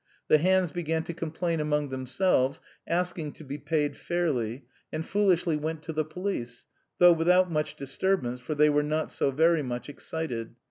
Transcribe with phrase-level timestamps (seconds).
[0.29, 5.83] The hands began to complain among themselves, asking to be paid fairly, and foolishly went
[5.83, 6.65] to the police,
[6.97, 10.55] though without much disturbance, for they were not so very much excited.